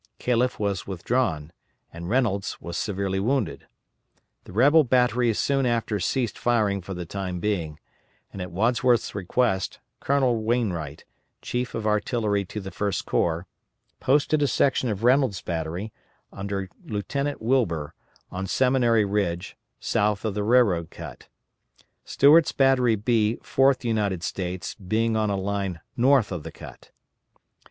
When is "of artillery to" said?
11.75-12.59